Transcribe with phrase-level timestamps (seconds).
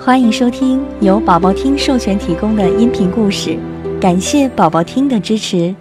[0.00, 3.58] 欢迎收听由宝宝听授权提供的音频故事，
[4.00, 5.74] 感谢宝宝听的支持。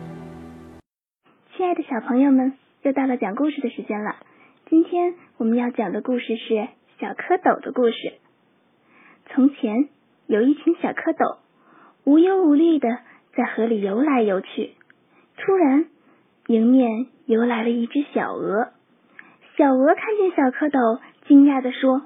[1.55, 4.16] 亲爱的小朋友们，又到了讲故事的时间了。
[4.69, 6.67] 今天我们要讲的故事是
[7.00, 8.14] 小蝌蚪的故事。
[9.30, 9.88] 从前
[10.26, 11.38] 有一群小蝌蚪，
[12.04, 12.90] 无忧无虑的
[13.36, 14.74] 在河里游来游去。
[15.38, 15.86] 突然，
[16.48, 18.70] 迎面游来了一只小鹅。
[19.58, 22.00] 小鹅看见小蝌蚪，惊讶的说：“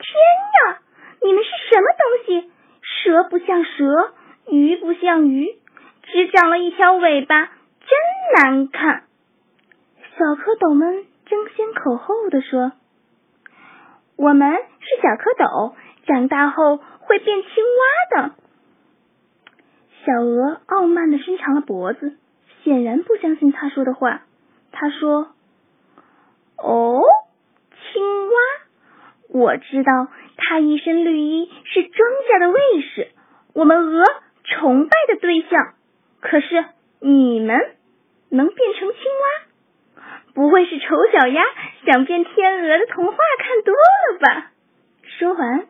[0.00, 0.08] 天！”
[1.24, 2.52] 你们是什么东西？
[2.82, 4.12] 蛇不像蛇，
[4.46, 5.56] 鱼不像鱼，
[6.02, 7.90] 只长了一条尾巴，真
[8.36, 9.04] 难看。
[10.18, 12.72] 小蝌蚪们争先恐后的说
[14.16, 15.74] ：“我们是小蝌蚪，
[16.06, 18.34] 长大后会变青蛙的。”
[20.04, 22.18] 小鹅傲慢的伸长了脖子，
[22.62, 24.20] 显然不相信他说的话。
[24.72, 25.30] 他说
[26.62, 27.00] ：“哦，
[29.34, 33.08] 我知道。”他一身绿衣，是庄稼的卫士，
[33.52, 34.04] 我们鹅
[34.42, 35.74] 崇拜的对象。
[36.20, 36.64] 可是
[37.00, 37.56] 你们
[38.30, 40.02] 能变成青蛙？
[40.34, 41.44] 不会是丑小鸭
[41.86, 44.50] 想变天鹅的童话看多了吧？
[45.02, 45.66] 说完，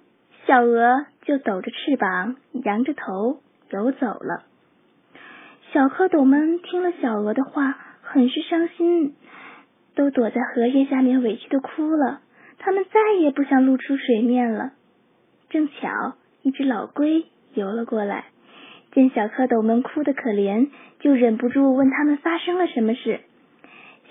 [0.46, 4.44] 小鹅就抖着翅膀，扬着头游走了。
[5.72, 9.14] 小蝌蚪们听了小鹅的话，很是伤心，
[9.94, 12.20] 都躲在荷叶下面委屈的哭了。
[12.58, 14.72] 他们再也不想露出水面了。
[15.50, 18.26] 正巧一只老龟游了过来，
[18.92, 20.68] 见小蝌蚪们哭得可怜，
[21.00, 23.20] 就忍不住问他们发生了什么事。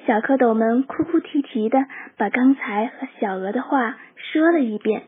[0.05, 1.79] 小蝌蚪们哭哭啼啼的
[2.17, 5.03] 把刚才和小鹅的话说了一遍，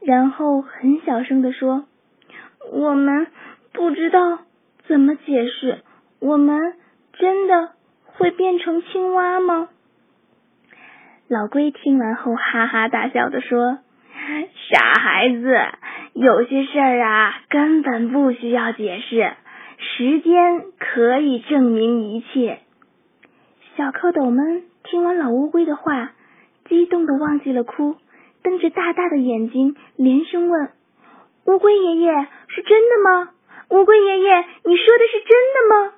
[0.00, 1.86] 然后很小声的说
[2.72, 3.26] ：“我们
[3.72, 4.40] 不知道
[4.86, 5.82] 怎么解释，
[6.20, 6.74] 我们
[7.14, 7.70] 真的
[8.04, 9.68] 会变成青蛙吗？”
[11.26, 13.78] 老龟听完后哈哈大笑的说
[14.70, 15.56] ：“傻孩子，
[16.12, 19.32] 有些事儿啊根本不需要解释，
[19.78, 22.58] 时间可以证明一切。”
[23.74, 26.12] 小蝌蚪们听完老乌龟的话，
[26.68, 27.96] 激动的忘记了哭，
[28.42, 30.72] 瞪着大大的眼睛，连声问
[31.48, 32.12] ：“乌龟爷爷
[32.48, 33.30] 是真的吗？
[33.70, 35.92] 乌龟爷爷，你说的是真的吗？”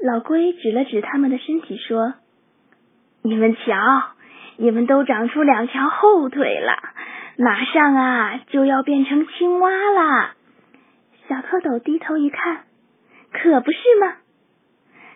[0.00, 2.14] 老龟指了指他们的身体说。
[3.22, 3.76] 你们瞧，
[4.56, 6.72] 你们都长出两条后腿了，
[7.36, 10.32] 马上啊就要变成青蛙了。
[11.28, 12.64] 小蝌蚪低头一看，
[13.30, 14.16] 可不是吗？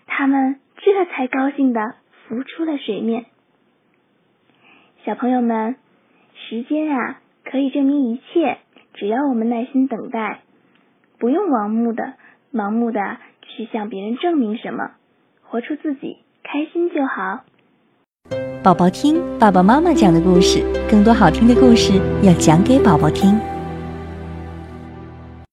[0.06, 1.94] 他们这才高兴的
[2.28, 3.24] 浮出了水面。
[5.04, 5.76] 小朋友们，
[6.34, 8.58] 时间啊可以证明一切，
[8.92, 10.40] 只要我们耐心等待，
[11.18, 12.14] 不用盲目的、
[12.52, 14.92] 盲目的去向别人证明什么，
[15.42, 17.44] 活出自己，开心就好。
[18.64, 23.38] 宝宝听爸爸妈妈讲的故事，更多好听的故事要讲给宝宝听。